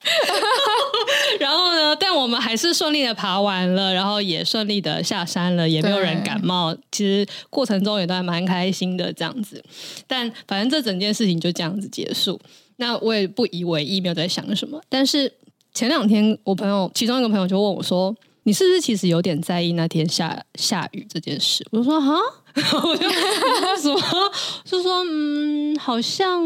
[1.39, 6.75] 然后呢，但我们还是顺利的爬完了，然后也顺利的下山了，也没有人感冒。
[6.91, 9.63] 其实过程中也都还蛮开心的这样子。
[10.07, 12.41] 但反正这整件事情就这样子结束。
[12.77, 14.81] 那我也不以为意，没有在想什么。
[14.89, 15.31] 但是
[15.75, 18.17] 前两天，我朋友其中一个朋友就问我说。
[18.45, 21.65] 你是不是其实有点在意那天下下雨这件事？
[21.71, 22.15] 我就说哈，
[22.85, 24.33] 我就说什么？
[24.65, 26.43] 就说嗯，好像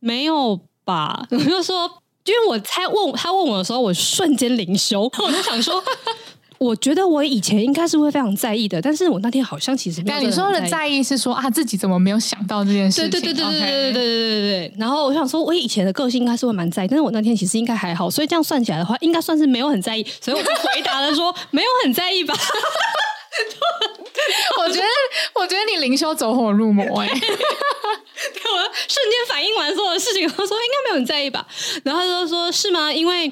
[0.00, 1.26] 没有吧。
[1.30, 1.90] 我就说，
[2.24, 5.82] 因为我猜问他问我的时候，我瞬间灵修，我就想说。
[6.58, 10.18] 我觉得我以前应该是会非常在意的，但是我那天好像其实没有。
[10.18, 13.10] 但你说的在意是说啊，自己怎么没有想到这件事情？
[13.10, 14.74] 对对对对对对对对对对对。
[14.78, 20.06] 然后我想说，我以前的个性应该是会蛮在意，但是我那天其实应该还好，所以这样算起来的话，应该算是没有很在意。
[20.20, 22.34] 所以我就回答了说，没有很在意吧。
[24.58, 24.86] 我觉得，
[25.34, 27.12] 我觉得你灵修走火入魔哎、欸。
[27.12, 27.18] 我
[28.88, 31.46] 瞬间反应完所有的事情，我说应该没有很在意吧。
[31.84, 32.90] 然后他就说，是吗？
[32.90, 33.30] 因为。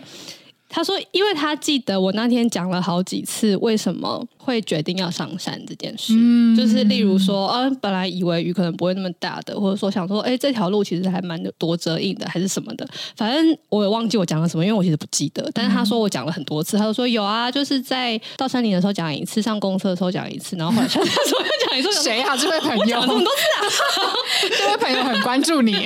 [0.74, 12.87] 他说：“因为他记得我那天讲了好几次为什么会决定要上山这件事，嗯、就是例如说，啊，本来以为雨可能不会那么大的，或者说想说，哎，这条路其实还蛮多遮阴的，还是什么的。
[13.16, 15.50] 反正我也忘记我讲了什么，因为我其实不记得。
[15.54, 21.94] 但是他说我讲了很多次，他就说有啊，就是在到山林的时候讲一次，上公车的时候讲一次，然后后来他说又讲一次。
[22.04, 22.37] 谁啊？
[22.37, 22.85] 这位朋友？
[22.87, 24.12] 讲这么多次啊？
[24.59, 25.72] 这位朋友很关注你。”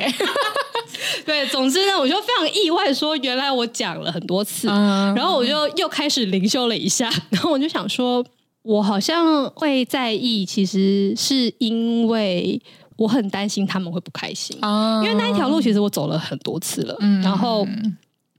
[1.24, 8.24] 对，总之呢，我就非常意外，说原来我讲了很多次，嗯、然后我就又开始灵修了一下，然后我就想说，
[8.62, 12.60] 我好像会在意，其实是因为
[12.96, 17.66] 我很担心他们会不开心，哦、因为那一条路其实我走了很多次了，嗯、然后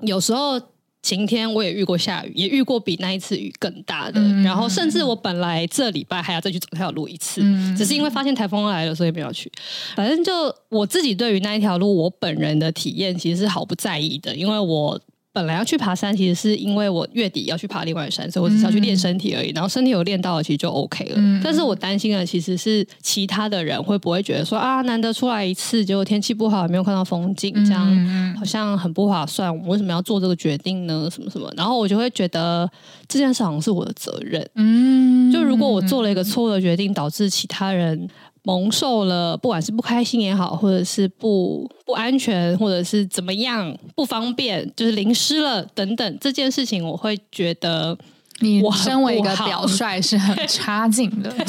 [0.02, 0.62] 有时候。
[1.02, 4.20] 晴天我也遇过下雨，也遇过比那一次雨更大的。
[4.20, 9.50] 嗯、然后甚至我本来这礼拜还要再去走那条路一次，嗯、只是因为发现台风来了，所以没有去。
[9.96, 15.00] 反正就我自己对于那一条路，我本人的体验其实是毫不在意的，因为我。
[15.32, 19.52] 本来要去爬山，其实是因为我月底要去爬另外山，所以我只是要去练身体而已。
[19.52, 21.16] 嗯、然后身体有练到了，其实就 OK 了。
[21.18, 29.56] 嗯、但是我担心的其实是其他的人会不会觉得说啊，难得出来一次，结果天气不好，也没有看到风景，这样好像很不划算。
[29.64, 31.08] 我为什么要做这个决定呢？
[31.12, 31.52] 什么什么？
[31.56, 32.70] 然后我就会觉得
[33.08, 34.44] 这件事好像是我的责任。
[34.56, 38.10] 嗯，就如果我做了一个错误的决定，导致其他人。
[38.44, 47.98] 蒙受了，不管是不开心也好，或者是不不安全，或者是怎么样不方便，就是淋湿了等等这件事情，我会觉得
[48.40, 51.30] 你身为一个表率是很 差劲的。
[51.32, 51.46] 对，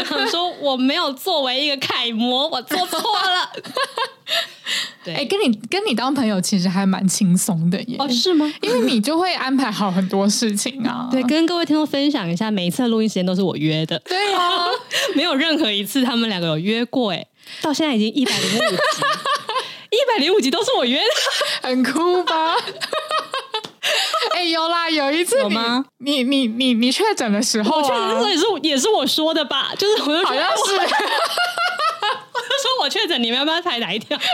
[0.00, 3.52] 我想说我没有作为一个楷模，我做错了。
[5.04, 7.96] 对，哎，跟你跟你当朋友其实还蛮轻松的耶。
[7.98, 8.52] 哦，是吗？
[8.60, 11.08] 因为你就会安排好很多事情啊。
[11.12, 13.98] 对，跟各位听众分享一下，每一次的录音时间都是我约的。
[14.00, 14.66] 对啊，
[15.14, 17.10] 没有任何一次他们两个有约过。
[17.12, 17.26] 哎，
[17.60, 18.76] 到现在已经一百零五集，
[19.90, 22.54] 一百零五集都是我约的，很酷吧？
[24.34, 25.84] 哎，有啦，有一次有吗？
[25.98, 29.72] 你你你你确诊的时候，我确诊的时候也是也是我说的吧？
[29.78, 30.88] 就是我就好像是， 我就
[32.62, 34.18] 说我确诊，你们要不要猜哪一条？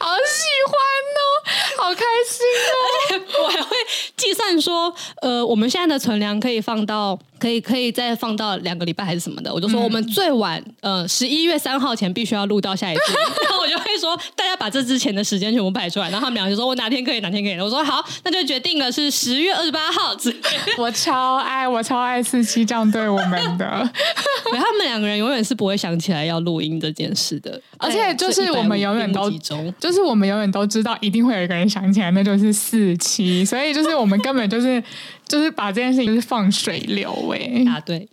[0.00, 0.74] 好喜欢
[1.18, 2.72] 哦，好开心哦！
[3.12, 3.76] 而且我还会
[4.16, 13.02] 计算说，呃，我们现在的存粮可以放到可以可以再放到两个礼拜还是什么的，我就说我们最晚、嗯、呃十一月三号前必须要录到下一次，
[13.44, 20.08] 然后我就会说大家把这之前的时间全部排出来，然后他们俩就说我哪天可以哪天可以，我说好，那就决定了是十月二十八号。
[20.78, 23.64] 我超爱我超爱四七这样对我们的，
[24.52, 29.30] 他们两个人永远是不会想起来要录音这件事的，而且就是我们永远都
[29.78, 34.82] 就是我们永远都知道一定会有一个人想起来，那就是四七，所以就是我们根本就是。
[35.28, 38.08] 就是把这件事情就是放水流哎、欸、啊对，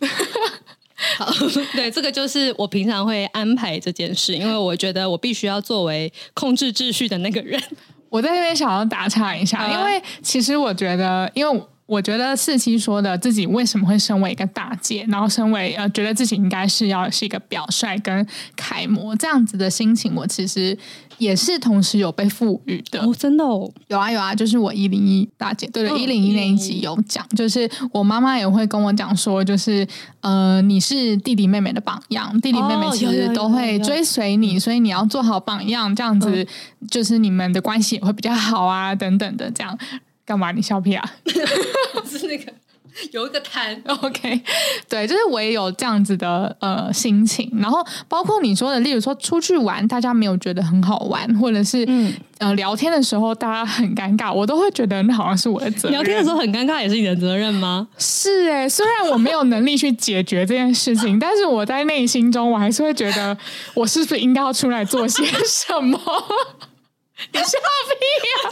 [1.18, 1.26] 好
[1.74, 7.60] 对，这个就是我平常会安排这件事，因为我觉得我必须要作为控制秩序的那个人。
[8.08, 20.76] 我在这边想要打岔一下，因为其实我觉得，因为我觉得四七说的自己为什么会身为一个大姐，然后身为呃觉得自己应该是要是一个表率跟楷模这样子的心情，我其实。
[21.18, 23.00] 也是同时有被赋予的。
[23.00, 29.88] 哦，真的哦，有啊有啊，就是我一零一大姐，对对，一零一那一集有讲，就是我妈妈也会跟我讲说，就是
[30.20, 36.46] 呃，你是弟弟妹妹的榜样，弟弟妹妹其实都会追随你，所以你要做好榜样，这样子
[36.90, 39.78] 就是你们的关系也会比较好啊，等等的，这样
[40.26, 40.52] 干嘛？
[40.52, 41.14] 你笑屁啊？
[42.04, 42.52] 是那个。
[43.12, 44.40] 有一个摊，OK，
[44.88, 55.92] 对，就是我也有这样子的呃心情，然后包括你说的，例如说出去玩，大家没有觉得很好玩，或者是嗯呃聊天的时候大家很尴尬，我都会觉得那好像是我的责任。
[55.98, 57.86] 聊天的时候很尴尬也是你的责任吗？
[57.98, 63.36] 是哎，虽然我没有能力去解决这件事情，但是我在内心中我还是会觉得，
[63.74, 66.00] 我是不是应该要出来做些 什么？
[67.32, 67.58] 你笑屁
[68.32, 68.50] 呀！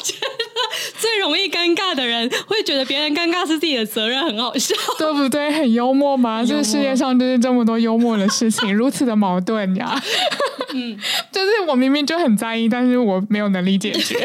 [1.94, 5.50] 尬的人会觉得别人尴尬是自己的责任，很好笑， 对不对？
[5.52, 6.44] 很幽默吗？
[6.44, 10.00] 这个世界上就是这么多幽默的事情， 如此的矛盾呀！
[10.74, 10.98] 嗯，
[11.30, 14.16] 就是我明明就很在意，但是我没有能力解决。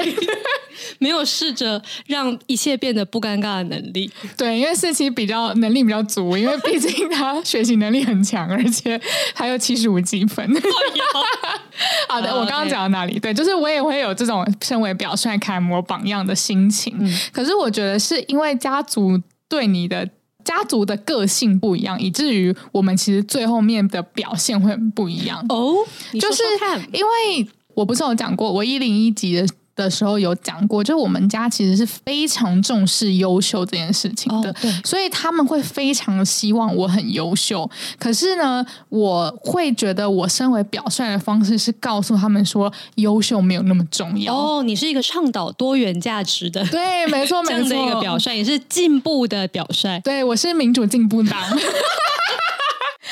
[1.02, 4.12] 没有试着让一切变得不尴尬的能力。
[4.38, 9.00] 对，因为四期比较能力比较足，因为毕竟他学习能力很强，而且
[9.34, 10.46] 还有七十五积分。
[12.10, 13.18] 好的，我刚刚讲到哪里？
[13.18, 16.94] 对，就是我也会有这种身为表率、楷模、榜样的心情。
[17.00, 20.06] 嗯、可是我觉得是因为家族对你的
[20.44, 25.46] 家族的个性不一样，以至于我们其实最后面的表现会很不一样。
[25.48, 25.76] 哦，
[26.20, 26.44] 就是
[26.92, 29.48] 因为我不是有讲过，我一零一级的。
[29.84, 37.70] 的时候有讲过，就是我们家其实是非常重视优秀这件事情的，哦、所以他们会非常希望我很优秀。
[37.98, 44.36] 可是呢，我会觉得我身为表率的方式是告诉他们说，优秀没有那么重要。
[44.36, 50.00] 哦，你是一个倡导多元价值的，对，没错，没错，这样的一个表率，也是进步的表率。
[50.04, 51.40] 对，我是民主进步党。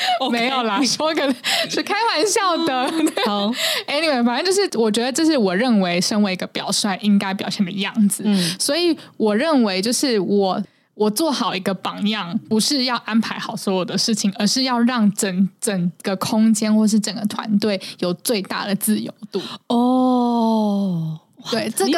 [0.30, 1.34] 没有啦，说个
[1.68, 2.90] 是开玩笑的。
[3.24, 3.50] 好，
[3.88, 8.22] Anyway，反正就是我觉得这是我认为身为一个表率应该表现的样子。
[8.26, 10.62] 嗯，所以我认为就是我
[10.94, 19.40] 我做好一个榜样，不是要安排好所有的事情，而是要让整整个空间或是整个团队有最大的自由度。
[19.68, 21.20] 哦。
[21.50, 21.94] 对，这跟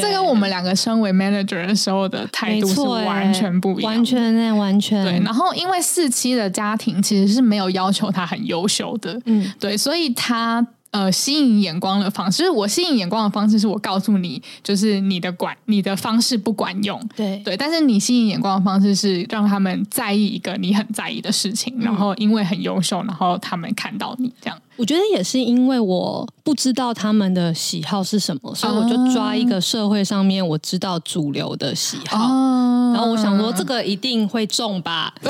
[0.00, 5.04] 这跟我们两个身为 manager 的时候的态度是完全不一样，完全呢，完全。
[5.04, 10.66] 对，然后因为四期的家庭其实是没有要求他很优秀的，嗯，对，所以他。
[10.92, 17.56] 呃，吸引眼光的方式，就是我吸引眼光的方式，是我告诉你，就是你的管你的方式不管用，对对。
[17.56, 24.58] 但是你吸引眼光的方式是让他们在意一个你很在意的事情，嗯、然后因为很优秀，然后他们看到你这样。
[24.82, 35.14] 我觉得也是因为我不知道他们的喜好是什么，所以我就抓一个社会上面我知道主流的喜好，啊、然后我想说这个一定会中吧。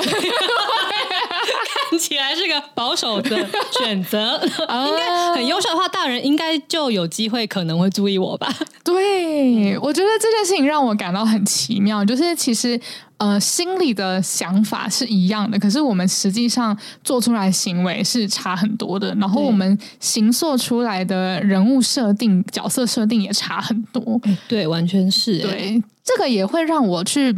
[1.90, 3.46] 看起来是个保守的
[3.78, 8.50] 选择， 应该很优秀的话，大人应该就有机会可能会注意我吧？
[8.82, 12.80] 对，我觉得这件事情让我感到很奇妙，就是其实
[13.23, 24.20] 呃心里的想法是一样的，可是我们实际上做出来行为是差很多的，然后我们形塑出来的人物设定、角色设定也差很多。
[24.49, 25.39] 对，完全是。
[25.39, 27.33] 对，这个也会让我去。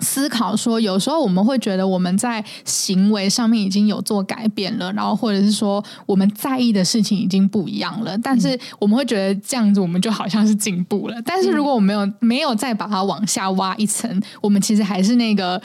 [0.00, 11.22] 思考说，有时候我们会觉得我们在行为上面已经有做改变了，然后或者是说我们在意的事情已经不一样了，但是我们会觉得这样子我们就好像是进步了。
[11.24, 15.62] 但是如果我们没有没有再把它往下挖一层，我们其实还是那个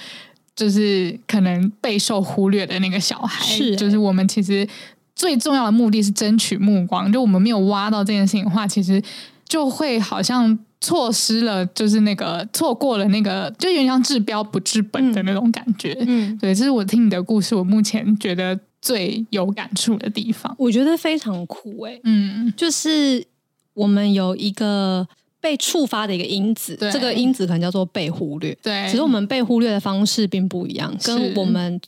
[0.55, 3.43] 就是可能备受忽略的那个小孩。
[3.43, 4.67] 是，就是我们其实
[5.15, 9.01] 最重要的目的是争取目光，就我们没有挖到这件事情的话，其实
[9.47, 10.57] 就会好像。
[10.81, 15.97] 错失了，就是那个错过了那个，就有点像治标不治本的那种感觉。
[16.07, 20.55] 嗯，对，这是我听你的故事，我目前觉得最有感触的地方。
[20.57, 23.25] 我觉得非常酷哎、欸，嗯，就是
[23.73, 25.05] 我们有一个
[25.41, 26.89] 被触发的一个因子，对。
[26.91, 28.57] 这个因子可能叫做被忽略。
[28.61, 31.79] 对，只是我们被忽略的方式并不一样，跟我们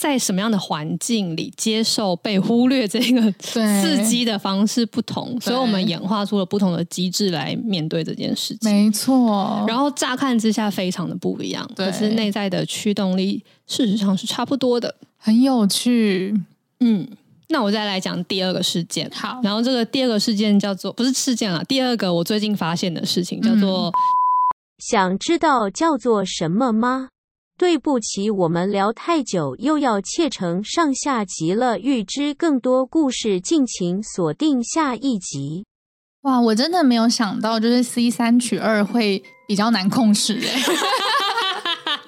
[0.00, 8.72] 在什么样的环境里接受被忽略这个 刺激的方式不同，所以我们演化出了不同的机制来面对这件事情。
[8.72, 16.34] 没错，然后乍看之下非常的不一样，可是内在的驱动力事实上是差不多的，很有趣。
[16.80, 17.06] 嗯。
[17.52, 19.10] 那我再来讲第二个事件。
[19.12, 23.92] 好，然后这个第二个事件叫做不是事件啊，第二个我最近发现的事情叫做、嗯、
[24.78, 27.08] 想知道叫做什么吗？
[27.60, 31.78] 对不起，我们聊太久，又要切成上下集了。
[31.78, 35.66] 预知更多故事，敬请锁定下一集。
[36.22, 40.62] 哇，我真的没有想到，就是 C 三取二会比较难控制哎。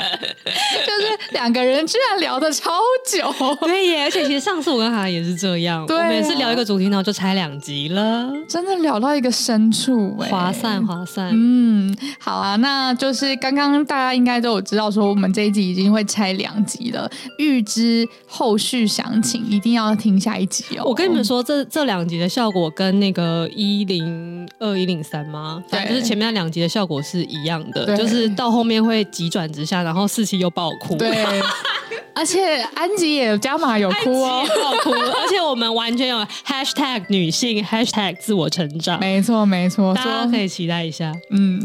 [1.03, 2.71] 就是两个人居然聊的超
[3.07, 4.05] 久，对耶！
[4.05, 11.31] 而且其实上次我跟他也是这样，对啊、我们也是聊一个主题，然后就拆两集了，真的聊到一个深处，划算划算。
[11.33, 17.11] 嗯，好啊，那就是刚刚大家应该都有知道，说我们这一集已经会拆两集了。
[17.39, 20.85] 预知后续详情，一定要听下一集哦。
[20.85, 25.63] 我跟你们说，这这两集的效果跟那个一零二一零三吗？
[25.71, 30.91] 对，就是前面两集的效果是一样的，就是到后面会急转直下，然后四期又爆哭。
[30.97, 31.24] 对，
[32.14, 36.16] 而且安吉也有加码有哭哦，爆哭，而且我们完全有
[36.47, 41.12] hashtag 女性 hashtag 自我成长，没错没错，大家可以期待一下。
[41.30, 41.61] 嗯，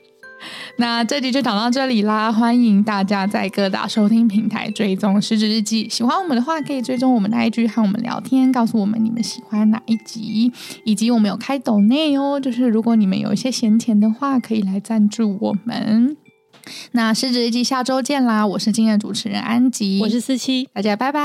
[0.76, 10.52] 那这集就讲到这里啦，欢迎大家在各大收听平台追踪失职日记，喜欢我们的话可以追踪我们的 IG 和我们聊天，告诉我们你们喜欢哪一集，
[10.84, 16.16] 以及我们有开抖内哦，就是如果你们有一些闲钱的话，可以来赞助我们。
[16.92, 18.46] 那失职日记下周见啦！
[18.46, 21.20] 我是今天的主持人安吉，我是四七，大家拜拜，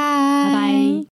[0.47, 1.07] 拜拜。